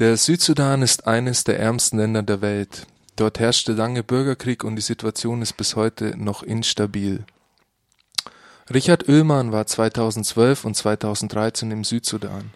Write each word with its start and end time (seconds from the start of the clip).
Der 0.00 0.16
Südsudan 0.16 0.82
ist 0.82 1.06
eines 1.06 1.44
der 1.44 1.60
ärmsten 1.60 1.98
Länder 1.98 2.24
der 2.24 2.40
Welt. 2.40 2.88
Dort 3.14 3.38
herrschte 3.38 3.74
lange 3.74 4.02
Bürgerkrieg 4.02 4.64
und 4.64 4.74
die 4.74 4.82
Situation 4.82 5.40
ist 5.40 5.56
bis 5.56 5.76
heute 5.76 6.16
noch 6.16 6.42
instabil. 6.42 7.24
Richard 8.72 9.08
Oehlmann 9.08 9.52
war 9.52 9.68
2012 9.68 10.64
und 10.64 10.74
2013 10.74 11.70
im 11.70 11.84
Südsudan. 11.84 12.50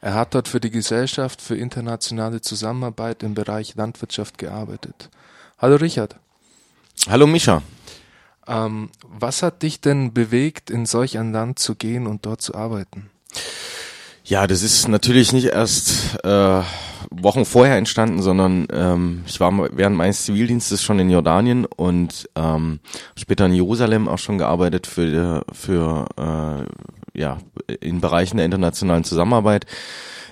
Er 0.00 0.14
hat 0.14 0.36
dort 0.36 0.46
für 0.46 0.60
die 0.60 0.70
Gesellschaft 0.70 1.42
für 1.42 1.56
internationale 1.56 2.40
Zusammenarbeit 2.40 3.24
im 3.24 3.34
Bereich 3.34 3.74
Landwirtschaft 3.74 4.38
gearbeitet. 4.38 5.10
Hallo 5.58 5.74
Richard. 5.74 6.14
Hallo 7.08 7.26
Mischa. 7.26 7.64
Ähm, 8.46 8.90
was 9.02 9.42
hat 9.42 9.64
dich 9.64 9.80
denn 9.80 10.14
bewegt, 10.14 10.70
in 10.70 10.86
solch 10.86 11.18
ein 11.18 11.32
Land 11.32 11.58
zu 11.58 11.74
gehen 11.74 12.06
und 12.06 12.26
dort 12.26 12.42
zu 12.42 12.54
arbeiten? 12.54 13.10
Ja, 14.28 14.48
das 14.48 14.64
ist 14.64 14.88
natürlich 14.88 15.32
nicht 15.32 15.46
erst 15.46 16.18
äh, 16.24 16.60
Wochen 17.12 17.44
vorher 17.44 17.76
entstanden, 17.76 18.22
sondern 18.22 18.66
ähm, 18.72 19.22
ich 19.24 19.38
war 19.38 19.52
während 19.76 19.96
meines 19.96 20.24
Zivildienstes 20.24 20.82
schon 20.82 20.98
in 20.98 21.10
Jordanien 21.10 21.64
und 21.64 22.28
ähm, 22.34 22.80
später 23.16 23.46
in 23.46 23.52
Jerusalem 23.52 24.08
auch 24.08 24.18
schon 24.18 24.38
gearbeitet 24.38 24.88
für 24.88 25.44
für 25.52 26.08
äh, 26.18 27.18
ja 27.18 27.38
in 27.80 28.00
Bereichen 28.00 28.38
der 28.38 28.46
internationalen 28.46 29.04
Zusammenarbeit. 29.04 29.64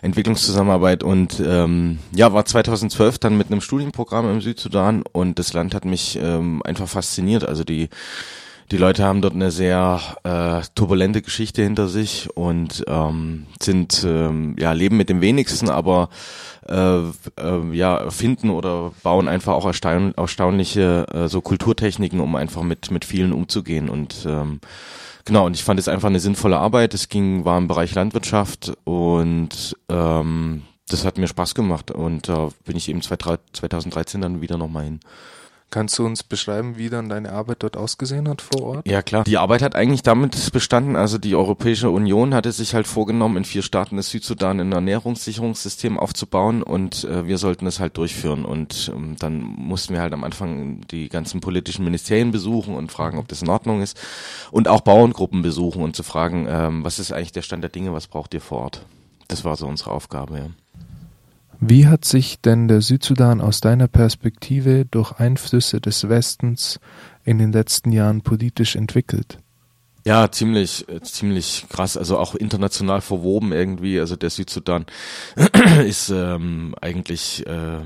Entwicklungszusammenarbeit 0.03 1.03
und 1.03 1.41
ähm, 1.41 1.99
ja, 2.13 2.33
war 2.35 2.45
2012 2.45 3.19
dann 3.21 3.39
mit 3.39 3.47
einem 3.47 3.63
Studienprogramm 3.63 4.31
im 4.31 4.41
Südsudan 4.43 5.03
und 5.11 5.39
das 5.39 5.55
Land 5.55 5.73
hat 5.73 5.87
mich 5.87 6.19
ähm, 6.21 6.63
einfach 6.65 6.89
fasziniert. 6.89 7.49
Also 7.49 7.65
die 7.65 7.89
die 8.71 8.77
Leute 8.77 9.05
haben 9.05 9.21
dort 9.21 9.35
eine 9.35 9.51
sehr 9.51 10.01
äh, 10.25 10.63
turbulente 10.75 11.23
Geschichte 11.23 11.63
hinter 11.63 11.89
sich 11.89 12.29
und 12.35 12.85
ähm, 12.87 13.47
sind 13.61 14.05
ähm, 14.07 14.57
ja 14.59 14.73
leben 14.73 14.97
mit 14.97 15.09
dem 15.09 15.21
wenigsten, 15.21 15.69
aber 15.69 16.09
äh, 16.69 16.99
äh, 16.99 17.73
ja 17.73 18.11
finden 18.11 18.51
oder 18.51 18.93
bauen 19.03 19.29
einfach 19.29 19.53
auch 19.53 19.67
erstaun 19.67 20.15
erstaunliche 20.17 21.07
äh, 21.13 21.29
so 21.29 21.41
Kulturtechniken, 21.41 22.21
um 22.21 22.37
einfach 22.37 22.63
mit 22.63 22.91
mit 22.91 23.05
vielen 23.05 23.33
umzugehen 23.33 23.91
und 23.91 24.25
ähm, 24.27 24.61
genau 25.25 25.47
und 25.47 25.57
ich 25.57 25.65
fand 25.65 25.79
es 25.79 25.89
einfach 25.89 26.09
eine 26.09 26.21
sinnvolle 26.21 26.59
Arbeit. 26.59 26.95
Es 26.95 27.09
ging 27.09 27.45
war 27.45 27.59
im 27.59 27.69
Bereich 27.69 27.95
Landwirtschaft 27.95 28.73
und 28.85 29.77
ähm, 29.91 30.63
das 30.89 31.05
hat 31.05 31.19
mir 31.19 31.29
Spaß 31.29 31.55
gemacht 31.55 31.91
und 31.91 32.29
da 32.29 32.47
äh, 32.47 32.51
bin 32.65 32.77
ich 32.77 32.89
eben 32.89 33.03
2013 33.03 34.21
dann 34.21 34.41
wieder 34.41 34.57
nochmal 34.57 34.85
hin. 34.85 35.01
Kannst 35.75 35.99
du 35.99 36.07
uns 36.07 36.23
beschreiben, 36.23 36.77
wie 36.77 36.89
dann 36.89 37.09
deine 37.09 37.33
Arbeit 37.33 37.65
dort 37.65 37.77
ausgesehen 37.77 38.29
hat 38.29 38.43
vor 38.43 38.63
Ort? 38.63 38.87
Ja, 38.87 39.03
klar. 39.03 39.25
Die 39.25 39.39
Arbeit 39.39 39.61
hat 39.61 39.75
eigentlich 39.75 40.05
damit 40.05 40.53
bestanden, 40.53 40.95
also 40.95 41.19
die 41.19 41.35
Europäische 41.35 41.91
Union 41.91 42.33
hatte 42.33 42.53
sich 42.53 42.75
halt 42.75 42.87
vorgenommen, 42.87 43.39
in 43.39 43.45
vier 43.45 43.63
Staaten 43.63 43.97
des 43.97 44.09
Südsudan 44.09 44.61
ein 44.61 44.71
Ernährungssicherungssystem 44.71 45.99
aufzubauen 45.99 46.63
und 46.63 47.03
äh, 47.03 47.27
wir 47.27 47.39
sollten 47.39 47.67
es 47.67 47.81
halt 47.81 47.97
durchführen. 47.97 48.45
Und 48.45 48.93
ähm, 48.95 49.17
dann 49.19 49.41
mussten 49.41 49.95
wir 49.95 50.01
halt 50.01 50.13
am 50.13 50.23
Anfang 50.23 50.83
die 50.93 51.09
ganzen 51.09 51.41
politischen 51.41 51.85
Ministerien 51.85 52.31
besuchen 52.31 52.77
und 52.77 52.93
fragen, 52.93 53.19
ob 53.19 53.27
das 53.27 53.43
in 53.43 53.49
Ordnung 53.49 53.83
ist. 53.83 54.01
Und 54.53 54.69
auch 54.69 54.83
Bauerngruppen 54.83 55.43
besuchen 55.43 55.83
und 55.83 55.97
zu 55.97 56.05
fragen, 56.05 56.47
ähm, 56.49 56.85
was 56.85 57.01
ist 57.01 57.13
eigentlich 57.13 57.33
der 57.33 57.43
Stand 57.43 57.65
der 57.65 57.71
Dinge, 57.71 57.93
was 57.93 58.07
braucht 58.07 58.33
ihr 58.33 58.41
vor 58.41 58.61
Ort? 58.61 58.87
Das 59.27 59.45
war 59.45 59.57
so 59.57 59.67
unsere 59.67 59.91
Aufgabe, 59.91 60.39
ja. 60.39 60.47
Wie 61.61 61.87
hat 61.87 62.05
sich 62.05 62.41
denn 62.41 62.69
der 62.69 62.81
Südsudan 62.81 63.41
aus 63.41 63.61
deiner 63.61 63.89
Perspektive 63.89 64.85
durch 64.85 65.13
Einflüsse 65.13 65.81
des 65.81 66.09
Westens 66.09 66.81
in 67.25 67.39
den 67.39 67.53
letzten 67.53 67.93
Jahren 67.93 68.23
politisch 68.23 68.77
entwickelt? 68.77 69.39
Ja, 70.07 70.31
ziemlich, 70.31 70.87
äh, 70.89 71.01
ziemlich 71.01 71.67
krass. 71.71 71.97
Also 71.97 72.19
auch 72.19 72.35
international 72.35 73.01
verwoben 73.01 73.53
irgendwie. 73.53 73.99
Also 73.99 74.17
der 74.17 74.31
Südsudan 74.31 74.85
ist 75.87 76.11
ähm, 76.11 76.75
eigentlich 76.81 77.47
äh, 77.47 77.79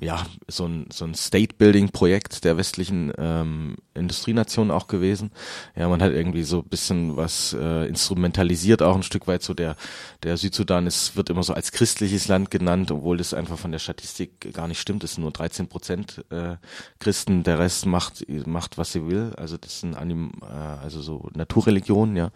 ja, 0.00 0.24
so 0.46 0.64
ein, 0.66 0.86
so 0.92 1.04
ein 1.04 1.14
State-Building-Projekt 1.14 2.44
der 2.44 2.56
westlichen 2.56 3.12
ähm, 3.18 3.76
Industrienationen 3.94 4.70
auch 4.70 4.86
gewesen. 4.86 5.32
Ja, 5.74 5.88
man 5.88 6.00
hat 6.00 6.12
irgendwie 6.12 6.44
so 6.44 6.60
ein 6.60 6.68
bisschen 6.68 7.16
was 7.16 7.52
äh, 7.52 7.86
instrumentalisiert, 7.88 8.80
auch 8.80 8.94
ein 8.94 9.02
Stück 9.02 9.26
weit 9.26 9.42
so 9.42 9.54
der, 9.54 9.74
der 10.22 10.36
Südsudan 10.36 10.86
ist, 10.86 11.16
wird 11.16 11.30
immer 11.30 11.42
so 11.42 11.52
als 11.52 11.72
christliches 11.72 12.28
Land 12.28 12.52
genannt, 12.52 12.92
obwohl 12.92 13.16
das 13.16 13.34
einfach 13.34 13.58
von 13.58 13.72
der 13.72 13.80
Statistik 13.80 14.54
gar 14.54 14.68
nicht 14.68 14.80
stimmt. 14.80 15.02
Es 15.02 15.14
sind 15.14 15.22
nur 15.22 15.32
13 15.32 15.66
Prozent 15.66 16.24
äh, 16.30 16.56
Christen, 17.00 17.42
der 17.42 17.58
Rest 17.58 17.84
macht, 17.84 18.24
macht, 18.46 18.78
was 18.78 18.92
sie 18.92 19.04
will. 19.08 19.32
Also 19.36 19.56
das 19.56 19.80
sind 19.80 19.96
Anim, 19.96 20.30
äh, 20.42 20.46
also 20.46 21.02
so 21.02 21.28
Naturreligionen, 21.34 22.14
ja. 22.14 22.30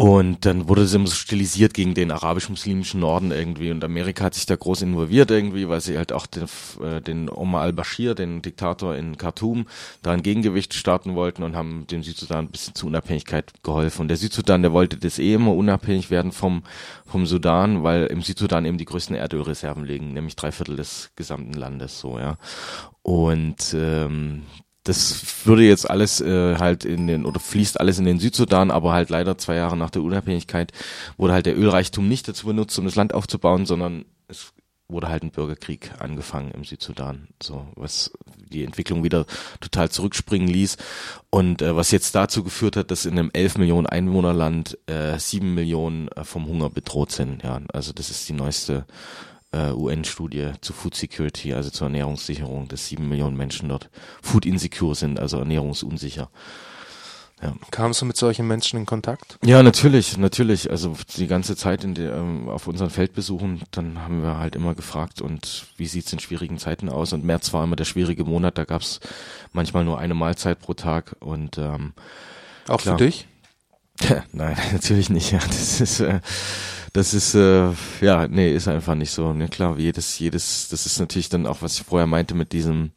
Und 0.00 0.46
dann 0.46 0.68
wurde 0.68 0.82
es 0.82 0.94
immer 0.94 1.08
so 1.08 1.16
stilisiert 1.16 1.74
gegen 1.74 1.92
den 1.92 2.12
arabisch-muslimischen 2.12 3.00
Norden 3.00 3.32
irgendwie. 3.32 3.72
Und 3.72 3.82
Amerika 3.82 4.26
hat 4.26 4.34
sich 4.34 4.46
da 4.46 4.54
groß 4.54 4.82
involviert 4.82 5.28
irgendwie, 5.32 5.68
weil 5.68 5.80
sie 5.80 5.98
halt 5.98 6.12
auch 6.12 6.26
den, 6.26 6.44
äh, 6.80 7.00
den 7.00 7.28
Omar 7.28 7.62
al-Bashir, 7.62 8.14
den 8.14 8.40
Diktator 8.40 8.94
in 8.94 9.18
Khartoum, 9.18 9.66
da 10.02 10.12
ein 10.12 10.22
Gegengewicht 10.22 10.72
starten 10.72 11.16
wollten 11.16 11.42
und 11.42 11.56
haben 11.56 11.84
dem 11.88 12.04
Südsudan 12.04 12.44
ein 12.44 12.50
bisschen 12.52 12.76
zu 12.76 12.86
Unabhängigkeit 12.86 13.52
geholfen. 13.64 14.02
Und 14.02 14.08
der 14.08 14.18
Südsudan, 14.18 14.62
der 14.62 14.72
wollte 14.72 14.98
das 14.98 15.18
eh 15.18 15.34
immer 15.34 15.52
unabhängig 15.52 16.12
werden 16.12 16.30
vom, 16.30 16.62
vom 17.04 17.26
Sudan, 17.26 17.82
weil 17.82 18.06
im 18.06 18.22
Südsudan 18.22 18.66
eben 18.66 18.78
die 18.78 18.84
größten 18.84 19.16
Erdölreserven 19.16 19.84
liegen, 19.84 20.12
nämlich 20.12 20.36
drei 20.36 20.52
Viertel 20.52 20.76
des 20.76 21.10
gesamten 21.16 21.54
Landes, 21.54 21.98
so, 21.98 22.20
ja. 22.20 22.36
Und 23.02 23.74
ähm, 23.76 24.44
das 24.88 25.46
würde 25.46 25.64
jetzt 25.64 25.88
alles 25.88 26.20
äh, 26.20 26.56
halt 26.56 26.84
in 26.84 27.06
den 27.06 27.26
oder 27.26 27.40
fließt 27.40 27.78
alles 27.78 27.98
in 27.98 28.06
den 28.06 28.18
Südsudan, 28.18 28.70
aber 28.70 28.92
halt 28.92 29.10
leider 29.10 29.36
zwei 29.36 29.56
Jahre 29.56 29.76
nach 29.76 29.90
der 29.90 30.02
Unabhängigkeit 30.02 30.72
wurde 31.18 31.34
halt 31.34 31.46
der 31.46 31.58
Ölreichtum 31.58 32.08
nicht 32.08 32.26
dazu 32.26 32.46
benutzt, 32.46 32.78
um 32.78 32.86
das 32.86 32.96
Land 32.96 33.12
aufzubauen, 33.12 33.66
sondern 33.66 34.06
es 34.28 34.52
wurde 34.88 35.08
halt 35.08 35.22
ein 35.22 35.30
Bürgerkrieg 35.30 35.92
angefangen 35.98 36.50
im 36.52 36.64
Südsudan, 36.64 37.28
so 37.42 37.66
was 37.74 38.10
die 38.50 38.64
Entwicklung 38.64 39.04
wieder 39.04 39.26
total 39.60 39.90
zurückspringen 39.90 40.48
ließ 40.48 40.78
und 41.28 41.60
äh, 41.60 41.76
was 41.76 41.90
jetzt 41.90 42.14
dazu 42.14 42.42
geführt 42.42 42.76
hat, 42.76 42.90
dass 42.90 43.04
in 43.04 43.18
einem 43.18 43.30
11 43.34 43.58
Millionen 43.58 43.86
Einwohnerland 43.86 44.78
äh, 44.86 45.18
7 45.18 45.54
Millionen 45.54 46.08
äh, 46.08 46.24
vom 46.24 46.46
Hunger 46.46 46.70
bedroht 46.70 47.12
sind. 47.12 47.42
Ja, 47.42 47.60
also 47.74 47.92
das 47.92 48.08
ist 48.08 48.26
die 48.30 48.32
neueste 48.32 48.86
äh, 49.52 49.70
UN-Studie 49.72 50.52
zu 50.60 50.72
Food 50.72 50.94
Security, 50.94 51.54
also 51.54 51.70
zur 51.70 51.86
Ernährungssicherung, 51.86 52.68
dass 52.68 52.86
sieben 52.86 53.08
Millionen 53.08 53.36
Menschen 53.36 53.68
dort 53.68 53.88
Food 54.22 54.46
insecure 54.46 54.94
sind, 54.94 55.18
also 55.18 55.38
ernährungsunsicher. 55.38 56.30
Ja. 57.40 57.54
Kamst 57.70 58.02
du 58.02 58.06
mit 58.06 58.16
solchen 58.16 58.48
Menschen 58.48 58.80
in 58.80 58.86
Kontakt? 58.86 59.38
Ja, 59.44 59.62
natürlich, 59.62 60.16
natürlich. 60.16 60.70
Also 60.70 60.96
die 61.16 61.28
ganze 61.28 61.54
Zeit 61.56 61.84
in 61.84 61.94
der, 61.94 62.14
ähm, 62.16 62.48
auf 62.48 62.66
unseren 62.66 62.90
Feldbesuchen, 62.90 63.62
dann 63.70 64.00
haben 64.00 64.22
wir 64.22 64.38
halt 64.38 64.56
immer 64.56 64.74
gefragt, 64.74 65.20
und 65.20 65.66
wie 65.76 65.86
sieht's 65.86 66.12
in 66.12 66.18
schwierigen 66.18 66.58
Zeiten 66.58 66.88
aus? 66.88 67.12
Und 67.12 67.24
März 67.24 67.52
war 67.52 67.62
immer 67.62 67.76
der 67.76 67.84
schwierige 67.84 68.24
Monat, 68.24 68.58
da 68.58 68.64
gab's 68.64 68.98
manchmal 69.52 69.84
nur 69.84 70.00
eine 70.00 70.14
Mahlzeit 70.14 70.58
pro 70.58 70.74
Tag. 70.74 71.14
Und 71.20 71.58
ähm, 71.58 71.92
auch 72.66 72.80
klar. 72.80 72.98
für 72.98 73.04
dich? 73.04 73.28
Nein, 74.32 74.56
natürlich 74.72 75.08
nicht. 75.08 75.30
Ja, 75.30 75.38
das 75.38 75.80
ist 75.80 76.00
äh, 76.00 76.20
das 76.92 77.14
ist 77.14 77.34
äh, 77.34 77.70
ja, 78.00 78.28
nee, 78.28 78.52
ist 78.54 78.68
einfach 78.68 78.94
nicht 78.94 79.10
so. 79.10 79.32
Ja 79.32 79.46
klar, 79.48 79.78
jedes, 79.78 80.18
jedes, 80.18 80.68
das 80.68 80.86
ist 80.86 80.98
natürlich 80.98 81.28
dann 81.28 81.46
auch, 81.46 81.62
was 81.62 81.78
ich 81.78 81.86
vorher 81.86 82.06
meinte 82.06 82.34
mit 82.34 82.52
diesem 82.52 82.92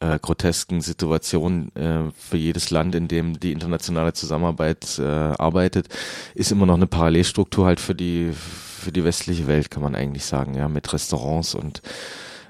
äh, 0.00 0.18
grotesken 0.18 0.80
Situation 0.80 1.74
äh, 1.74 2.10
für 2.16 2.36
jedes 2.36 2.70
Land, 2.70 2.94
in 2.94 3.08
dem 3.08 3.38
die 3.38 3.52
internationale 3.52 4.12
Zusammenarbeit 4.12 4.98
äh, 4.98 5.02
arbeitet, 5.02 5.88
ist 6.34 6.52
immer 6.52 6.66
noch 6.66 6.76
eine 6.76 6.86
Parallelstruktur 6.86 7.66
halt 7.66 7.80
für 7.80 7.94
die 7.94 8.32
für 8.34 8.90
die 8.92 9.04
westliche 9.04 9.46
Welt, 9.46 9.70
kann 9.70 9.82
man 9.82 9.94
eigentlich 9.94 10.24
sagen, 10.24 10.54
ja, 10.54 10.68
mit 10.68 10.92
Restaurants 10.92 11.54
und 11.54 11.82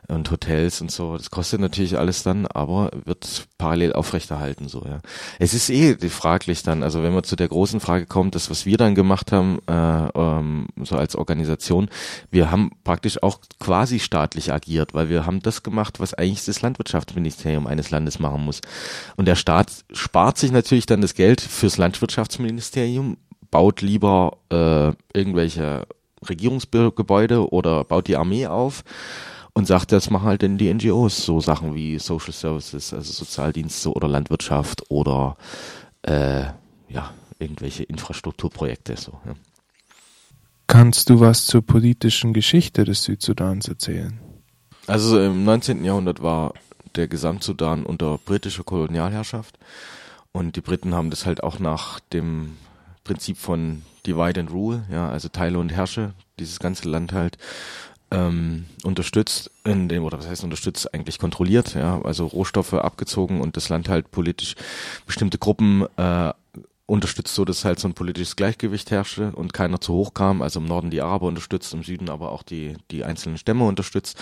und 0.08 0.30
Hotels 0.30 0.80
und 0.80 0.90
so. 0.90 1.16
Das 1.16 1.30
kostet 1.30 1.60
natürlich 1.60 1.98
alles 1.98 2.22
dann, 2.22 2.46
aber 2.46 2.90
wird 3.04 3.46
parallel 3.58 3.92
aufrechterhalten 3.92 4.68
so, 4.68 4.84
ja. 4.84 5.00
Es 5.38 5.54
ist 5.54 5.70
eh 5.70 5.96
fraglich 6.08 6.62
dann, 6.62 6.82
also 6.82 7.02
wenn 7.02 7.14
man 7.14 7.24
zu 7.24 7.36
der 7.36 7.48
großen 7.48 7.80
Frage 7.80 8.06
kommt, 8.06 8.34
das 8.34 8.50
was 8.50 8.66
wir 8.66 8.76
dann 8.76 8.94
gemacht 8.94 9.32
haben, 9.32 9.60
äh, 9.68 10.08
ähm, 10.14 10.66
so 10.82 10.96
als 10.96 11.16
Organisation, 11.16 11.88
wir 12.30 12.50
haben 12.50 12.72
praktisch 12.84 13.22
auch 13.22 13.40
quasi 13.60 14.00
staatlich 14.00 14.52
agiert, 14.52 14.94
weil 14.94 15.08
wir 15.08 15.24
haben 15.26 15.40
das 15.40 15.62
gemacht, 15.62 16.00
was 16.00 16.14
eigentlich 16.14 16.44
das 16.44 16.62
Landwirtschaftsministerium 16.62 17.66
eines 17.66 17.90
Landes 17.90 18.18
machen 18.18 18.44
muss. 18.44 18.60
Und 19.16 19.26
der 19.26 19.36
Staat 19.36 19.70
spart 19.92 20.38
sich 20.38 20.50
natürlich 20.50 20.86
dann 20.86 21.00
das 21.00 21.14
Geld 21.14 21.40
fürs 21.40 21.76
Landwirtschaftsministerium, 21.76 23.16
baut 23.50 23.82
lieber 23.82 24.38
äh, 24.50 24.92
irgendwelche 25.16 25.86
Regierungsgebäude 26.28 27.52
oder 27.52 27.84
baut 27.84 28.08
die 28.08 28.16
Armee 28.16 28.46
auf 28.46 28.84
und 29.54 29.66
sagt, 29.66 29.92
das 29.92 30.10
machen 30.10 30.26
halt 30.26 30.42
denn 30.42 30.58
die 30.58 30.72
NGOs, 30.72 31.24
so 31.24 31.40
Sachen 31.40 31.74
wie 31.74 31.98
Social 31.98 32.32
Services, 32.32 32.92
also 32.94 33.12
Sozialdienste 33.12 33.92
oder 33.92 34.08
Landwirtschaft 34.08 34.90
oder 34.90 35.36
äh, 36.02 36.44
ja, 36.88 37.12
irgendwelche 37.38 37.82
Infrastrukturprojekte. 37.84 38.96
So, 38.96 39.12
ja. 39.26 39.34
Kannst 40.66 41.10
du 41.10 41.20
was 41.20 41.46
zur 41.46 41.62
politischen 41.62 42.32
Geschichte 42.32 42.84
des 42.84 43.02
Südsudans 43.02 43.68
erzählen? 43.68 44.18
Also 44.86 45.20
im 45.20 45.44
19. 45.44 45.84
Jahrhundert 45.84 46.22
war 46.22 46.54
der 46.96 47.08
Gesamtsudan 47.08 47.84
unter 47.84 48.18
britischer 48.18 48.64
Kolonialherrschaft 48.64 49.58
und 50.32 50.56
die 50.56 50.60
Briten 50.60 50.94
haben 50.94 51.10
das 51.10 51.26
halt 51.26 51.42
auch 51.42 51.58
nach 51.58 52.00
dem 52.00 52.56
Prinzip 53.04 53.36
von 53.36 53.82
Divide 54.06 54.40
and 54.40 54.50
Rule, 54.50 54.84
ja, 54.90 55.08
also 55.08 55.28
teile 55.28 55.58
und 55.58 55.70
herrsche, 55.70 56.14
dieses 56.38 56.58
ganze 56.58 56.88
Land 56.88 57.12
halt 57.12 57.38
ähm, 58.12 58.66
unterstützt, 58.84 59.50
in 59.64 59.88
dem, 59.88 60.04
oder 60.04 60.18
was 60.18 60.28
heißt 60.28 60.44
unterstützt, 60.44 60.92
eigentlich 60.94 61.18
kontrolliert, 61.18 61.74
ja, 61.74 62.00
also 62.02 62.26
Rohstoffe 62.26 62.74
abgezogen 62.74 63.40
und 63.40 63.56
das 63.56 63.68
Land 63.68 63.88
halt 63.88 64.10
politisch 64.10 64.54
bestimmte 65.06 65.38
Gruppen 65.38 65.86
äh, 65.96 66.32
unterstützt, 66.86 67.34
so 67.34 67.44
dass 67.44 67.64
halt 67.64 67.78
so 67.80 67.88
ein 67.88 67.94
politisches 67.94 68.36
Gleichgewicht 68.36 68.90
herrschte 68.90 69.32
und 69.32 69.54
keiner 69.54 69.80
zu 69.80 69.94
hoch 69.94 70.12
kam. 70.14 70.42
Also 70.42 70.60
im 70.60 70.66
Norden 70.66 70.90
die 70.90 71.00
Araber 71.00 71.26
unterstützt, 71.26 71.72
im 71.72 71.82
Süden 71.82 72.10
aber 72.10 72.32
auch 72.32 72.42
die, 72.42 72.76
die 72.90 73.04
einzelnen 73.04 73.38
Stämme 73.38 73.64
unterstützt. 73.64 74.18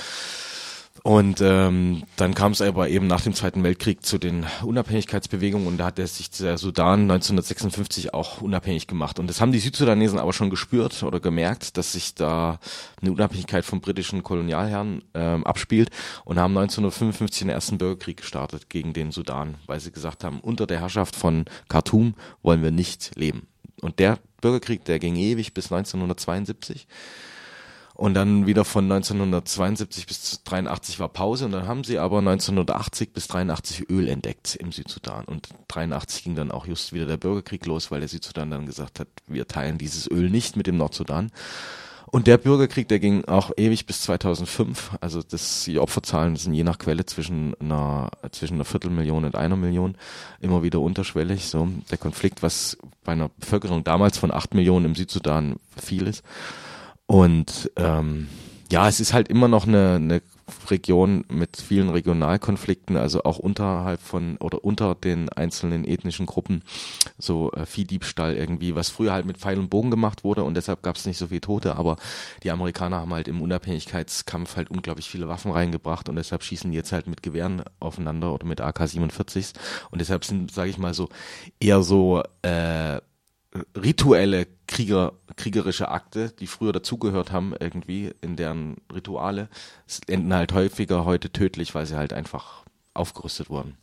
Und 1.02 1.40
ähm, 1.40 2.02
dann 2.16 2.34
kam 2.34 2.52
es 2.52 2.60
aber 2.60 2.88
eben 2.90 3.06
nach 3.06 3.22
dem 3.22 3.32
Zweiten 3.32 3.62
Weltkrieg 3.62 4.04
zu 4.04 4.18
den 4.18 4.44
Unabhängigkeitsbewegungen 4.62 5.66
und 5.66 5.78
da 5.78 5.86
hat 5.86 5.98
der 5.98 6.06
sich 6.06 6.30
der 6.30 6.58
Sudan 6.58 7.02
1956 7.02 8.12
auch 8.12 8.42
unabhängig 8.42 8.86
gemacht. 8.86 9.18
Und 9.18 9.26
das 9.26 9.40
haben 9.40 9.52
die 9.52 9.60
Südsudanesen 9.60 10.18
aber 10.18 10.34
schon 10.34 10.50
gespürt 10.50 11.02
oder 11.02 11.18
gemerkt, 11.18 11.78
dass 11.78 11.92
sich 11.92 12.14
da 12.14 12.58
eine 13.00 13.12
Unabhängigkeit 13.12 13.64
vom 13.64 13.80
britischen 13.80 14.22
Kolonialherren 14.22 15.02
ähm, 15.14 15.46
abspielt 15.46 15.88
und 16.24 16.38
haben 16.38 16.56
1955 16.56 17.40
den 17.40 17.48
ersten 17.48 17.78
Bürgerkrieg 17.78 18.18
gestartet 18.18 18.68
gegen 18.68 18.92
den 18.92 19.10
Sudan, 19.10 19.54
weil 19.66 19.80
sie 19.80 19.92
gesagt 19.92 20.22
haben, 20.22 20.40
unter 20.40 20.66
der 20.66 20.80
Herrschaft 20.80 21.16
von 21.16 21.46
Khartoum 21.68 22.14
wollen 22.42 22.62
wir 22.62 22.72
nicht 22.72 23.12
leben. 23.14 23.46
Und 23.80 24.00
der 24.00 24.18
Bürgerkrieg, 24.42 24.84
der 24.84 24.98
ging 24.98 25.16
ewig 25.16 25.54
bis 25.54 25.72
1972. 25.72 26.86
Und 28.00 28.14
dann 28.14 28.46
wieder 28.46 28.64
von 28.64 28.90
1972 28.90 30.06
bis 30.06 30.42
83 30.44 31.00
war 31.00 31.10
Pause 31.10 31.44
und 31.44 31.52
dann 31.52 31.68
haben 31.68 31.84
sie 31.84 31.98
aber 31.98 32.20
1980 32.20 33.12
bis 33.12 33.28
83 33.28 33.90
Öl 33.90 34.08
entdeckt 34.08 34.56
im 34.56 34.72
Südsudan. 34.72 35.26
Und 35.26 35.50
83 35.68 36.24
ging 36.24 36.34
dann 36.34 36.50
auch 36.50 36.66
just 36.66 36.94
wieder 36.94 37.04
der 37.04 37.18
Bürgerkrieg 37.18 37.66
los, 37.66 37.90
weil 37.90 38.00
der 38.00 38.08
Südsudan 38.08 38.50
dann 38.50 38.64
gesagt 38.64 39.00
hat, 39.00 39.08
wir 39.26 39.46
teilen 39.46 39.76
dieses 39.76 40.10
Öl 40.10 40.30
nicht 40.30 40.56
mit 40.56 40.66
dem 40.66 40.78
Nordsudan. 40.78 41.30
Und 42.06 42.26
der 42.26 42.38
Bürgerkrieg, 42.38 42.88
der 42.88 43.00
ging 43.00 43.26
auch 43.26 43.50
ewig 43.58 43.84
bis 43.84 44.00
2005. 44.00 44.92
Also 45.02 45.22
das, 45.22 45.64
die 45.64 45.78
Opferzahlen 45.78 46.36
sind 46.36 46.54
je 46.54 46.64
nach 46.64 46.78
Quelle 46.78 47.04
zwischen 47.04 47.54
einer, 47.60 48.08
zwischen 48.30 48.54
einer 48.54 48.64
Viertelmillion 48.64 49.26
und 49.26 49.36
einer 49.36 49.56
Million 49.56 49.94
immer 50.40 50.62
wieder 50.62 50.80
unterschwellig. 50.80 51.50
So 51.50 51.68
der 51.90 51.98
Konflikt, 51.98 52.42
was 52.42 52.78
bei 53.04 53.12
einer 53.12 53.28
Bevölkerung 53.28 53.84
damals 53.84 54.16
von 54.16 54.30
acht 54.30 54.54
Millionen 54.54 54.86
im 54.86 54.94
Südsudan 54.94 55.56
viel 55.76 56.06
ist. 56.06 56.24
Und 57.10 57.72
ähm, 57.74 58.28
ja, 58.70 58.86
es 58.86 59.00
ist 59.00 59.12
halt 59.12 59.26
immer 59.26 59.48
noch 59.48 59.66
eine, 59.66 59.96
eine 59.96 60.22
Region 60.68 61.24
mit 61.28 61.56
vielen 61.56 61.88
Regionalkonflikten, 61.88 62.96
also 62.96 63.24
auch 63.24 63.40
unterhalb 63.40 64.00
von 64.00 64.36
oder 64.36 64.62
unter 64.64 64.94
den 64.94 65.28
einzelnen 65.28 65.84
ethnischen 65.84 66.26
Gruppen, 66.26 66.62
so 67.18 67.50
äh, 67.50 67.66
Viehdiebstahl 67.66 68.36
irgendwie, 68.36 68.76
was 68.76 68.90
früher 68.90 69.12
halt 69.12 69.26
mit 69.26 69.38
Pfeil 69.38 69.58
und 69.58 69.70
Bogen 69.70 69.90
gemacht 69.90 70.22
wurde 70.22 70.44
und 70.44 70.54
deshalb 70.54 70.84
gab 70.84 70.94
es 70.94 71.04
nicht 71.04 71.18
so 71.18 71.26
viele 71.26 71.40
Tote, 71.40 71.74
aber 71.74 71.96
die 72.44 72.52
Amerikaner 72.52 72.98
haben 72.98 73.12
halt 73.12 73.26
im 73.26 73.42
Unabhängigkeitskampf 73.42 74.54
halt 74.54 74.70
unglaublich 74.70 75.10
viele 75.10 75.26
Waffen 75.26 75.50
reingebracht 75.50 76.08
und 76.08 76.14
deshalb 76.14 76.44
schießen 76.44 76.70
die 76.70 76.76
jetzt 76.76 76.92
halt 76.92 77.08
mit 77.08 77.24
Gewehren 77.24 77.64
aufeinander 77.80 78.32
oder 78.32 78.46
mit 78.46 78.60
AK-47s 78.60 79.54
und 79.90 80.00
deshalb 80.00 80.24
sind, 80.24 80.52
sage 80.52 80.70
ich 80.70 80.78
mal 80.78 80.94
so, 80.94 81.08
eher 81.58 81.82
so 81.82 82.22
äh, 82.42 83.00
rituelle 83.76 84.46
Krieger, 84.70 85.14
kriegerische 85.34 85.88
Akte, 85.88 86.32
die 86.38 86.46
früher 86.46 86.72
dazugehört 86.72 87.32
haben, 87.32 87.54
irgendwie 87.58 88.12
in 88.20 88.36
deren 88.36 88.76
Rituale, 88.94 89.48
enden 90.06 90.32
halt 90.32 90.52
häufiger 90.52 91.04
heute 91.04 91.30
tödlich, 91.30 91.74
weil 91.74 91.86
sie 91.86 91.96
halt 91.96 92.12
einfach 92.12 92.62
aufgerüstet 92.94 93.50
wurden. 93.50 93.76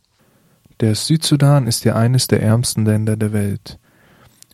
Der 0.80 0.94
Südsudan 0.94 1.66
ist 1.66 1.84
ja 1.84 1.94
eines 1.94 2.26
der 2.26 2.42
ärmsten 2.42 2.86
Länder 2.86 3.18
der 3.18 3.34
Welt. 3.34 3.78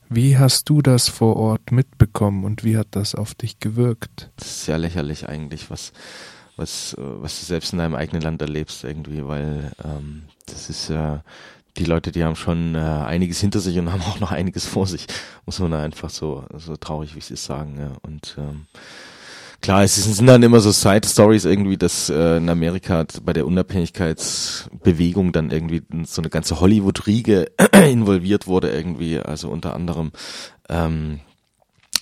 Wie 0.08 0.36
hast 0.36 0.68
du 0.68 0.82
das 0.82 1.08
vor 1.08 1.36
Ort 1.36 1.70
mitbekommen 1.70 2.44
und 2.44 2.64
wie 2.64 2.76
hat 2.76 2.88
das 2.90 3.14
auf 3.14 3.36
dich 3.36 3.60
gewirkt? 3.60 4.32
Das 4.36 4.48
ist 4.48 4.66
ja 4.66 4.76
lächerlich 4.76 5.28
eigentlich, 5.28 5.70
was, 5.70 5.92
was, 6.56 6.96
was 6.98 7.38
du 7.38 7.46
selbst 7.46 7.72
in 7.72 7.78
deinem 7.78 7.94
eigenen 7.94 8.22
Land 8.22 8.42
erlebst 8.42 8.82
irgendwie, 8.82 9.24
weil 9.24 9.70
ähm, 9.84 10.24
das 10.46 10.68
ist 10.68 10.88
ja 10.88 11.22
die 11.76 11.84
Leute, 11.84 12.12
die 12.12 12.24
haben 12.24 12.36
schon 12.36 12.74
äh, 12.74 12.78
einiges 12.78 13.40
hinter 13.40 13.60
sich 13.60 13.78
und 13.78 13.92
haben 13.92 14.02
auch 14.02 14.20
noch 14.20 14.32
einiges 14.32 14.66
vor 14.66 14.86
sich, 14.86 15.06
muss 15.46 15.58
man 15.58 15.70
da 15.70 15.82
einfach 15.82 16.10
so, 16.10 16.44
so 16.56 16.76
traurig, 16.76 17.14
wie 17.14 17.20
es 17.20 17.30
ist, 17.30 17.44
sagen. 17.44 17.76
Ja. 17.78 17.92
Und 18.02 18.36
ähm, 18.38 18.66
klar, 19.60 19.82
es 19.82 19.96
sind 19.96 20.26
dann 20.26 20.42
immer 20.42 20.60
so 20.60 20.70
Side-Stories 20.70 21.44
irgendwie, 21.44 21.76
dass 21.76 22.10
äh, 22.10 22.36
in 22.36 22.48
Amerika 22.48 23.04
bei 23.22 23.32
der 23.32 23.46
Unabhängigkeitsbewegung 23.46 25.32
dann 25.32 25.50
irgendwie 25.50 25.82
so 26.04 26.22
eine 26.22 26.30
ganze 26.30 26.60
Hollywood-Riege 26.60 27.50
involviert 27.90 28.46
wurde 28.46 28.70
irgendwie, 28.70 29.18
also 29.18 29.48
unter 29.48 29.74
anderem 29.74 30.12
ähm, 30.68 31.20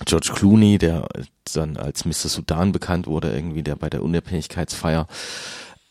George 0.05 0.31
Clooney, 0.33 0.77
der 0.77 1.07
dann 1.53 1.77
als 1.77 2.05
Mr. 2.05 2.29
Sudan 2.29 2.71
bekannt 2.71 3.07
wurde, 3.07 3.33
irgendwie, 3.33 3.63
der 3.63 3.75
bei 3.75 3.89
der 3.89 4.03
Unabhängigkeitsfeier 4.03 5.07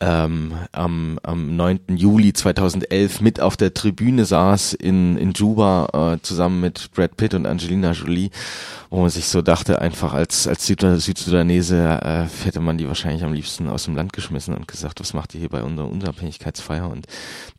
ähm, 0.03 0.53
am, 0.73 1.17
am 1.23 1.55
9. 1.55 1.79
Juli 1.95 2.33
2011 2.33 3.21
mit 3.21 3.39
auf 3.39 3.55
der 3.55 3.73
Tribüne 3.73 4.25
saß 4.25 4.73
in, 4.73 5.17
in 5.17 5.31
Juba 5.31 6.15
äh, 6.15 6.21
zusammen 6.21 6.59
mit 6.59 6.91
Brad 6.93 7.15
Pitt 7.15 7.33
und 7.33 7.45
Angelina 7.45 7.91
Jolie 7.91 8.29
wo 8.93 9.01
man 9.01 9.09
sich 9.09 9.25
so 9.25 9.41
dachte, 9.41 9.81
einfach 9.81 10.13
als, 10.13 10.47
als 10.47 10.67
Südsudanese 10.67 11.99
äh, 12.03 12.45
hätte 12.45 12.59
man 12.59 12.77
die 12.77 12.87
wahrscheinlich 12.87 13.23
am 13.23 13.33
liebsten 13.33 13.67
aus 13.67 13.85
dem 13.85 13.95
Land 13.95 14.13
geschmissen 14.13 14.53
und 14.53 14.67
gesagt, 14.67 14.99
was 14.99 15.15
macht 15.15 15.33
ihr 15.33 15.39
hier 15.39 15.49
bei 15.49 15.63
unserer 15.63 15.89
Unabhängigkeitsfeier? 15.89 16.87
Und 16.87 17.07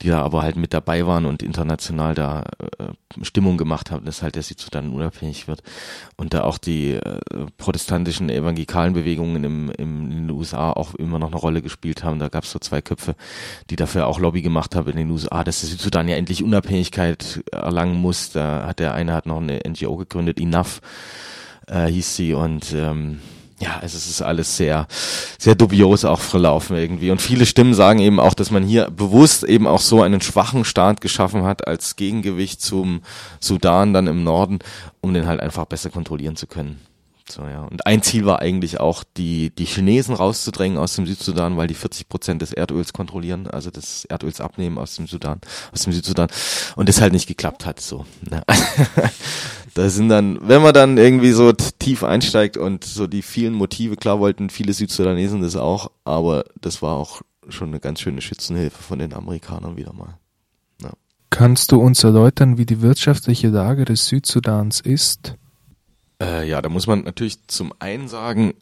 die 0.01 0.11
da 0.11 0.23
aber 0.23 0.43
halt 0.43 0.55
mit 0.55 0.73
dabei 0.73 1.09
waren 1.09 1.27
und 1.27 1.43
international 1.43 2.15
da 2.15 2.45
äh, 2.79 2.85
Stimmung 3.23 3.59
gemacht 3.59 3.91
haben, 3.91 4.05
dass 4.05 4.23
halt 4.23 4.37
der 4.37 4.45
Südsudan 4.45 4.93
unabhängig 4.93 5.49
wird. 5.49 5.65
Und 6.15 6.35
da 6.35 6.45
auch 6.45 6.57
die 6.57 6.93
äh, 6.93 7.19
protestantischen 7.59 8.31
evangelikalen 8.31 8.93
Bewegungen 8.93 9.43
im, 9.43 9.71
im, 9.77 10.05
in 10.05 10.11
den 10.29 10.31
USA 10.31 10.71
auch 10.71 10.95
immer 10.95 11.19
noch 11.19 11.33
eine 11.33 11.37
Rolle 11.37 11.63
gespielt 11.63 12.05
haben. 12.05 12.21
Da 12.21 12.29
gab 12.35 12.45
es 12.45 12.51
so 12.51 12.59
zwei 12.59 12.83
Köpfe, 12.83 13.15
die 13.71 13.77
dafür 13.77 14.09
auch 14.09 14.19
Lobby 14.19 14.43
gemacht 14.43 14.75
haben 14.75 14.91
in 14.91 14.97
den 14.97 15.11
USA, 15.11 15.45
dass 15.45 15.61
der 15.61 15.71
Südsudan 15.71 16.09
ja 16.09 16.17
endlich 16.17 16.43
Unabhängigkeit 16.43 17.45
erlangen 17.53 17.97
muss. 17.97 18.33
Da 18.33 18.67
hat 18.67 18.81
der 18.81 18.93
eine 18.93 19.13
hat 19.13 19.27
noch 19.27 19.41
eine 19.41 19.61
NGO 19.67 19.97
gegründet, 19.97 20.41
Enough 20.41 20.81
äh, 21.69 21.87
hieß 21.87 22.17
sie 22.17 22.35
und 22.35 22.73
ähm, 22.75 23.21
ja, 23.61 23.79
also 23.81 23.97
es 23.97 24.09
ist 24.09 24.21
alles 24.21 24.57
sehr, 24.57 24.89
sehr 25.39 25.55
dubios 25.55 26.05
auch 26.05 26.21
verlaufen 26.21 26.77
irgendwie. 26.77 27.13
Und 27.13 27.23
viele 27.23 27.47
Stimmen 27.47 27.73
sagen 27.73 28.01
eben 28.01 28.19
auch, 28.19 28.35
dass 28.35 28.51
man 28.51 28.65
hier 28.65 28.91
bewusst 28.91 29.45
eben 29.45 29.69
auch 29.69 29.81
so 29.81 30.03
einen 30.03 30.21
schwachen 30.21 30.65
Staat 30.65 31.01
geschaffen 31.01 31.45
hat 31.45 31.67
als 31.69 31.95
Gegengewicht 31.95 32.61
zum 32.61 33.03
Sudan 33.39 33.95
dann 33.95 34.09
im 34.09 34.25
Norden, 34.25 34.59
um 35.01 35.15
den 35.15 35.27
halt 35.27 35.41
einfach 35.41 35.67
besser 35.67 35.91
kontrollieren 35.91 36.35
zu 36.35 36.49
können. 36.49 36.81
So, 37.29 37.43
ja. 37.47 37.63
Und 37.63 37.87
ein 37.87 38.03
Ziel 38.03 38.27
war 38.27 38.41
eigentlich 38.41 38.81
auch, 38.81 39.03
die, 39.17 39.51
die 39.51 39.65
Chinesen 39.65 40.15
rauszudrängen 40.15 40.77
aus 40.77 40.95
dem 40.95 41.07
Südsudan, 41.07 41.57
weil 41.57 41.69
die 41.69 41.75
40 41.75 42.09
Prozent 42.09 42.43
des 42.43 42.53
Erdöls 42.53 42.93
kontrollieren, 42.93 43.47
also 43.47 43.71
des 43.71 44.05
Erdöls 44.05 44.41
abnehmen 44.41 44.77
aus 44.77 44.97
dem 44.97 45.07
Sudan, 45.07 45.41
aus 45.73 45.83
dem 45.83 45.93
Südsudan. 45.95 46.29
Und 46.77 46.89
das 46.89 47.01
halt 47.01 47.15
nicht 47.15 47.27
geklappt 47.27 47.65
hat, 47.65 47.81
so. 47.81 48.05
Ne? 48.29 48.43
da 49.75 49.89
sind 49.89 50.11
dann, 50.11 50.39
wenn 50.43 50.61
man 50.61 50.75
dann 50.75 50.99
irgendwie 50.99 51.33
so 51.33 51.53
tief 51.53 52.05
einsteigt 52.05 52.59
und 52.59 52.85
so 52.85 53.07
die 53.07 53.23
vielen 53.23 53.55
Motive, 53.55 53.97
klar 53.97 54.21
wollten 54.21 54.51
viele 54.51 54.75
Südsudanesen 54.75 55.41
das 55.41 55.57
auch, 55.57 55.91
aber 56.05 56.45
das 56.61 56.83
war 56.83 56.97
auch 56.97 57.23
schon 57.49 57.69
eine 57.69 57.81
ganz 57.81 58.01
schöne 58.01 58.21
Schützenhilfe 58.21 58.83
von 58.83 58.99
den 58.99 59.15
Amerikanern 59.15 59.77
wieder 59.77 59.95
mal. 59.95 60.19
Ja. 60.83 60.91
Kannst 61.31 61.73
du 61.73 61.81
uns 61.81 62.05
erläutern, 62.05 62.59
wie 62.59 62.67
die 62.67 62.83
wirtschaftliche 62.83 63.49
Lage 63.49 63.87
des 63.87 64.07
Südsudans 64.07 64.81
ist? 64.81 65.37
Äh, 66.21 66.49
ja, 66.49 66.63
da 66.63 66.69
muss 66.69 66.87
man 66.87 67.03
natürlich 67.03 67.39
zum 67.47 67.73
einen 67.79 68.09
sagen, 68.09 68.55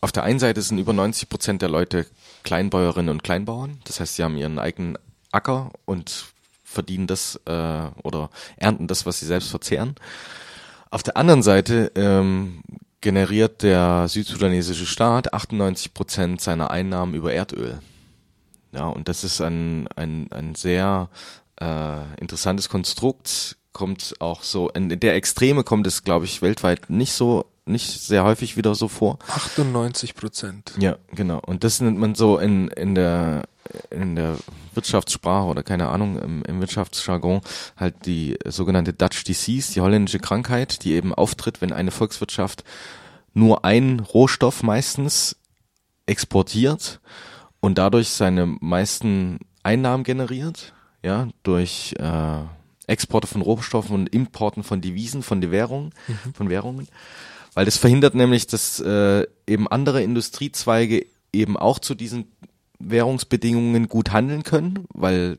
auf 0.00 0.12
der 0.12 0.22
einen 0.22 0.38
Seite 0.38 0.62
sind 0.62 0.78
über 0.78 0.92
90 0.92 1.28
Prozent 1.28 1.62
der 1.62 1.68
Leute 1.68 2.06
Kleinbäuerinnen 2.44 3.10
und 3.10 3.22
Kleinbauern. 3.22 3.80
Das 3.84 4.00
heißt, 4.00 4.16
sie 4.16 4.24
haben 4.24 4.36
ihren 4.36 4.58
eigenen 4.58 4.98
Acker 5.32 5.72
und 5.84 6.26
verdienen 6.64 7.06
das 7.06 7.40
äh, 7.46 7.88
oder 8.02 8.30
ernten 8.56 8.86
das, 8.86 9.06
was 9.06 9.20
sie 9.20 9.26
selbst 9.26 9.50
verzehren. 9.50 9.96
Auf 10.90 11.02
der 11.02 11.16
anderen 11.16 11.42
Seite 11.42 11.92
ähm, 11.96 12.62
generiert 13.00 13.62
der 13.62 14.06
südsudanesische 14.08 14.86
Staat 14.86 15.32
98 15.32 15.94
Prozent 15.94 16.40
seiner 16.40 16.70
Einnahmen 16.70 17.14
über 17.14 17.32
Erdöl. 17.32 17.80
Ja, 18.72 18.86
und 18.88 19.08
das 19.08 19.24
ist 19.24 19.40
ein, 19.40 19.88
ein, 19.96 20.30
ein 20.30 20.54
sehr 20.54 21.08
äh, 21.60 22.14
interessantes 22.20 22.68
Konstrukt, 22.68 23.56
kommt 23.78 24.16
auch 24.18 24.42
so, 24.42 24.68
in 24.70 24.88
der 24.88 25.14
Extreme 25.14 25.62
kommt 25.62 25.86
es, 25.86 26.02
glaube 26.02 26.24
ich, 26.24 26.42
weltweit 26.42 26.90
nicht 26.90 27.12
so, 27.12 27.44
nicht 27.64 27.88
sehr 27.88 28.24
häufig 28.24 28.56
wieder 28.56 28.74
so 28.74 28.88
vor. 28.88 29.20
98 29.28 30.16
Prozent. 30.16 30.72
Ja, 30.80 30.96
genau. 31.12 31.38
Und 31.46 31.62
das 31.62 31.80
nennt 31.80 31.96
man 31.96 32.16
so 32.16 32.38
in, 32.38 32.66
in 32.68 32.96
der, 32.96 33.44
in 33.90 34.16
der 34.16 34.36
Wirtschaftssprache 34.74 35.46
oder 35.46 35.62
keine 35.62 35.90
Ahnung, 35.90 36.18
im, 36.18 36.42
im 36.42 36.58
Wirtschaftsjargon 36.58 37.40
halt 37.76 38.04
die 38.04 38.36
sogenannte 38.46 38.92
Dutch 38.92 39.22
Disease, 39.22 39.72
die 39.72 39.80
holländische 39.80 40.18
Krankheit, 40.18 40.82
die 40.82 40.94
eben 40.94 41.14
auftritt, 41.14 41.60
wenn 41.60 41.72
eine 41.72 41.92
Volkswirtschaft 41.92 42.64
nur 43.32 43.64
einen 43.64 44.00
Rohstoff 44.00 44.64
meistens 44.64 45.36
exportiert 46.06 46.98
und 47.60 47.78
dadurch 47.78 48.08
seine 48.08 48.46
meisten 48.46 49.38
Einnahmen 49.62 50.02
generiert, 50.02 50.72
ja, 51.04 51.28
durch 51.44 51.94
äh, 52.00 52.42
Exporte 52.88 53.26
von 53.26 53.42
Rohstoffen 53.42 53.94
und 53.94 54.08
Importen 54.08 54.64
von 54.64 54.80
Devisen, 54.80 55.22
von 55.22 55.40
der 55.40 55.50
Währung, 55.50 55.92
mhm. 56.08 56.34
von 56.34 56.50
Währungen. 56.50 56.88
weil 57.54 57.64
das 57.64 57.76
verhindert 57.76 58.14
nämlich, 58.14 58.46
dass 58.46 58.80
äh, 58.80 59.26
eben 59.46 59.68
andere 59.68 60.02
Industriezweige 60.02 61.06
eben 61.32 61.56
auch 61.56 61.78
zu 61.78 61.94
diesen 61.94 62.26
Währungsbedingungen 62.78 63.88
gut 63.88 64.12
handeln 64.12 64.42
können, 64.42 64.86
weil 64.92 65.38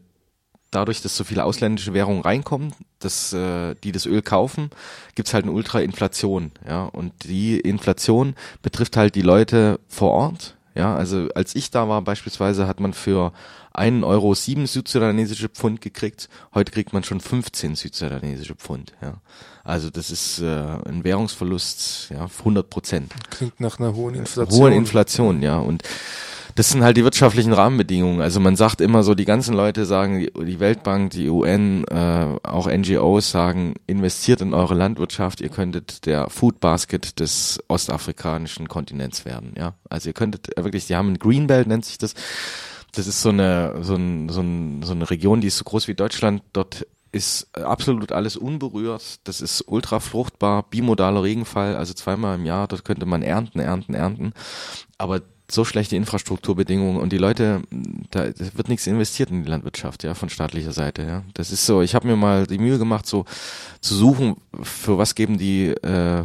dadurch, 0.72 1.02
dass 1.02 1.18
so 1.18 1.24
viele 1.24 1.44
ausländische 1.44 1.94
Währungen 1.94 2.22
reinkommen, 2.22 2.74
dass 3.00 3.34
äh, 3.34 3.76
die 3.84 3.92
das 3.92 4.06
Öl 4.06 4.22
kaufen, 4.22 4.70
gibt's 5.16 5.34
halt 5.34 5.46
eine 5.46 5.54
Ultrainflation, 5.54 6.52
ja. 6.68 6.86
Und 6.86 7.14
die 7.24 7.60
Inflation 7.60 8.36
betrifft 8.62 8.98
halt 8.98 9.16
die 9.16 9.22
Leute 9.22 9.80
vor 9.88 10.12
Ort. 10.12 10.56
Ja, 10.80 10.96
also 10.96 11.28
als 11.36 11.56
ich 11.56 11.72
da 11.72 11.90
war 11.90 12.02
beispielsweise 12.02 12.66
hat 12.66 12.80
man 12.80 12.94
für 12.94 13.34
einen 13.74 14.06
Euro 14.06 14.34
sieben 14.34 14.66
südsudanesische 14.66 15.50
Pfund 15.50 15.82
gekriegt. 15.82 16.30
Heute 16.54 16.72
kriegt 16.72 16.94
man 16.94 17.04
schon 17.04 17.20
15 17.20 17.76
südsudanesische 17.76 18.56
Pfund. 18.56 18.94
Ja, 19.02 19.16
also 19.66 19.90
das 19.90 20.10
ist 20.10 20.40
äh, 20.40 20.46
ein 20.46 21.04
Währungsverlust, 21.04 22.12
ja, 22.12 22.30
100 22.40 22.70
Prozent. 22.70 23.12
Klingt 23.30 23.60
nach 23.60 23.78
einer 23.78 23.94
hohen 23.94 24.16
Inflation. 24.16 24.58
Hohe 24.58 24.74
Inflation, 24.74 25.42
ja. 25.42 25.58
Und 25.58 25.84
das 26.60 26.72
sind 26.72 26.84
halt 26.84 26.98
die 26.98 27.06
wirtschaftlichen 27.06 27.54
Rahmenbedingungen. 27.54 28.20
Also 28.20 28.42
man 28.42 28.58
sagt 28.58 28.82
immer 28.82 29.02
so, 29.02 29.16
die 29.16 29.24
ganzen 29.24 29.54
Leute 29.54 29.86
sagen, 29.86 30.20
die 30.20 30.60
Weltbank, 30.60 31.12
die 31.12 31.30
UN, 31.30 31.86
äh, 31.86 32.36
auch 32.44 32.68
NGOs 32.68 33.32
sagen, 33.32 33.76
investiert 33.88 34.42
in 34.42 34.54
eure 34.54 34.74
Landwirtschaft, 34.74 35.40
ihr 35.40 35.48
könntet 35.48 36.06
der 36.06 36.30
Food 36.30 36.60
Basket 36.60 37.18
des 37.22 37.64
ostafrikanischen 37.70 38.68
Kontinents 38.68 39.24
werden. 39.24 39.54
Ja, 39.58 39.76
also 39.90 40.10
ihr 40.10 40.14
könntet 40.14 40.50
wirklich, 40.58 40.86
die 40.86 40.98
haben 40.98 41.14
ein 41.14 41.20
Greenbelt 41.20 41.66
nennt 41.66 41.86
sich 41.86 41.98
das. 41.98 42.14
Das 42.92 43.08
ist 43.08 43.22
so 43.22 43.30
eine 43.30 43.78
so, 43.80 43.96
ein, 43.96 44.28
so, 44.28 44.42
ein, 44.42 44.84
so 44.84 44.92
eine 44.92 45.10
Region, 45.10 45.40
die 45.40 45.48
ist 45.48 45.60
so 45.60 45.64
groß 45.64 45.88
wie 45.88 45.96
Deutschland. 45.96 46.44
Dort 46.52 46.86
ist 47.14 47.56
absolut 47.56 48.12
alles 48.12 48.36
unberührt. 48.36 49.22
Das 49.24 49.40
ist 49.40 49.64
ultra 49.66 50.02
fruchtbar, 50.02 50.64
bimodaler 50.64 51.24
Regenfall, 51.24 51.78
also 51.78 51.94
zweimal 51.94 52.36
im 52.36 52.44
Jahr. 52.44 52.68
Dort 52.68 52.84
könnte 52.84 53.06
man 53.06 53.22
ernten, 53.22 53.62
ernten, 53.62 53.94
ernten. 53.94 54.34
Aber 54.98 55.22
so 55.52 55.66
schlechte 55.66 55.96
Infrastrukturbedingungen 55.96 56.98
und 56.98 57.12
die 57.12 57.18
Leute, 57.18 57.62
da 58.12 58.26
wird 58.54 58.70
nichts 58.70 58.88
investiert 58.88 59.32
in 59.32 59.44
die 59.44 59.50
Landwirtschaft, 59.50 60.04
ja, 60.04 60.14
von 60.14 60.30
staatlicher 60.30 60.72
Seite, 60.72 61.04
ja. 61.04 61.24
Das 61.34 61.52
ist 61.52 61.66
so, 61.66 61.82
ich 61.82 61.96
habe 61.96 62.08
mir 62.08 62.16
mal 62.16 62.46
die 62.48 62.60
Mühe 62.60 62.78
gemacht, 62.78 63.06
so 63.06 63.26
zu 63.82 63.96
suchen, 63.96 64.38
für 64.62 64.98
was 64.98 65.16
geben 65.16 65.38
die, 65.38 65.68
äh, 65.68 66.24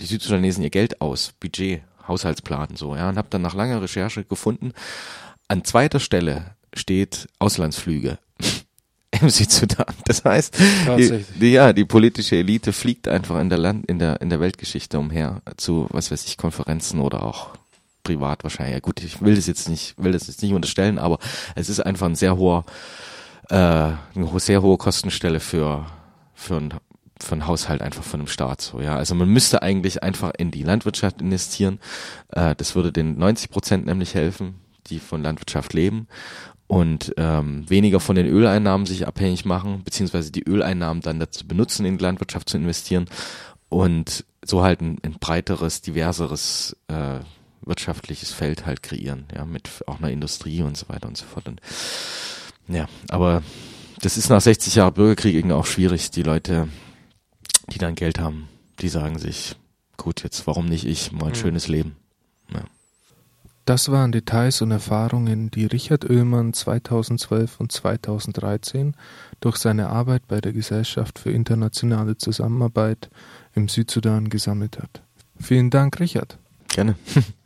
die 0.00 0.06
Südsudanesen 0.06 0.62
ihr 0.62 0.70
Geld 0.70 1.00
aus, 1.00 1.32
Budget, 1.40 1.82
Haushaltsplan, 2.06 2.76
so, 2.76 2.94
ja, 2.96 3.08
und 3.08 3.16
habe 3.16 3.28
dann 3.30 3.42
nach 3.42 3.54
langer 3.54 3.82
Recherche 3.82 4.24
gefunden, 4.24 4.72
an 5.48 5.64
zweiter 5.64 6.00
Stelle 6.00 6.54
steht 6.74 7.28
Auslandsflüge 7.38 8.18
im 9.20 9.30
Südsudan. 9.30 9.94
Das 10.06 10.24
heißt, 10.24 10.58
die, 10.98 11.24
die, 11.40 11.52
ja, 11.52 11.72
die 11.72 11.84
politische 11.84 12.36
Elite 12.36 12.72
fliegt 12.72 13.08
einfach 13.08 13.40
in 13.40 13.48
der 13.48 13.58
Land, 13.58 13.86
in 13.86 13.98
der, 13.98 14.20
in 14.20 14.30
der 14.30 14.40
Weltgeschichte 14.40 14.98
umher 14.98 15.42
zu, 15.56 15.86
was 15.90 16.10
weiß 16.10 16.24
ich, 16.26 16.36
Konferenzen 16.36 17.00
oder 17.00 17.22
auch 17.22 17.50
privat 18.04 18.44
wahrscheinlich. 18.44 18.74
Ja 18.74 18.80
gut, 18.80 19.02
ich 19.02 19.20
will 19.20 19.34
das 19.34 19.46
jetzt 19.46 19.68
nicht, 19.68 19.94
will 19.98 20.12
das 20.12 20.28
jetzt 20.28 20.42
nicht 20.42 20.52
unterstellen, 20.52 20.98
aber 20.98 21.18
es 21.54 21.68
ist 21.68 21.80
einfach 21.80 22.06
ein 22.06 22.14
sehr 22.14 22.36
hoher, 22.36 22.64
äh, 23.48 23.56
eine 23.56 23.98
sehr 24.36 24.62
hohe 24.62 24.76
Kostenstelle 24.76 25.40
für, 25.40 25.86
für 26.34 26.56
ein 26.56 26.74
für 27.20 27.32
einen 27.32 27.46
Haushalt 27.46 27.80
einfach 27.80 28.02
von 28.02 28.20
einem 28.20 28.26
Staat 28.26 28.60
so 28.60 28.80
ja 28.80 28.96
also 28.96 29.14
man 29.14 29.28
müsste 29.28 29.62
eigentlich 29.62 30.02
einfach 30.02 30.32
in 30.36 30.50
die 30.50 30.64
Landwirtschaft 30.64 31.20
investieren 31.20 31.78
äh, 32.32 32.56
das 32.56 32.74
würde 32.74 32.92
den 32.92 33.16
90 33.18 33.50
Prozent 33.50 33.86
nämlich 33.86 34.14
helfen 34.14 34.56
die 34.88 34.98
von 34.98 35.22
Landwirtschaft 35.22 35.72
leben 35.72 36.08
und 36.66 37.14
ähm, 37.16 37.68
weniger 37.70 38.00
von 38.00 38.16
den 38.16 38.26
Öleinnahmen 38.26 38.86
sich 38.86 39.06
abhängig 39.06 39.44
machen 39.44 39.82
beziehungsweise 39.84 40.32
die 40.32 40.42
Öleinnahmen 40.42 41.02
dann 41.02 41.20
dazu 41.20 41.46
benutzen 41.46 41.86
in 41.86 41.98
die 41.98 42.04
Landwirtschaft 42.04 42.48
zu 42.48 42.56
investieren 42.56 43.06
und 43.68 44.24
so 44.44 44.62
halt 44.62 44.80
ein, 44.80 44.98
ein 45.02 45.14
breiteres 45.14 45.82
diverseres 45.82 46.76
äh, 46.88 47.20
wirtschaftliches 47.64 48.32
Feld 48.32 48.66
halt 48.66 48.82
kreieren, 48.82 49.26
ja, 49.34 49.44
mit 49.44 49.82
auch 49.86 49.98
einer 49.98 50.10
Industrie 50.10 50.62
und 50.62 50.76
so 50.76 50.88
weiter 50.88 51.08
und 51.08 51.16
so 51.16 51.24
fort. 51.24 51.48
Und 51.48 51.60
ja, 52.68 52.88
aber 53.08 53.42
das 54.00 54.16
ist 54.16 54.28
nach 54.28 54.40
60 54.40 54.74
Jahren 54.74 54.94
Bürgerkrieg 54.94 55.34
irgendwie 55.34 55.54
auch 55.54 55.66
schwierig. 55.66 56.10
Die 56.10 56.22
Leute, 56.22 56.68
die 57.72 57.78
dann 57.78 57.94
Geld 57.94 58.18
haben, 58.18 58.48
die 58.80 58.88
sagen 58.88 59.18
sich, 59.18 59.56
gut, 59.96 60.22
jetzt 60.22 60.46
warum 60.46 60.66
nicht 60.66 60.86
ich, 60.86 61.12
mal 61.12 61.26
ein 61.26 61.30
mhm. 61.30 61.36
schönes 61.36 61.68
Leben. 61.68 61.96
Ja. 62.52 62.64
Das 63.64 63.90
waren 63.90 64.12
Details 64.12 64.60
und 64.60 64.72
Erfahrungen, 64.72 65.50
die 65.50 65.64
Richard 65.64 66.08
Oehlmann 66.08 66.52
2012 66.52 67.60
und 67.60 67.72
2013 67.72 68.94
durch 69.40 69.56
seine 69.56 69.88
Arbeit 69.88 70.28
bei 70.28 70.42
der 70.42 70.52
Gesellschaft 70.52 71.18
für 71.18 71.30
internationale 71.30 72.18
Zusammenarbeit 72.18 73.08
im 73.54 73.68
Südsudan 73.68 74.28
gesammelt 74.28 74.78
hat. 74.78 75.02
Vielen 75.40 75.70
Dank, 75.70 75.98
Richard. 75.98 76.38
Gerne. 76.68 76.96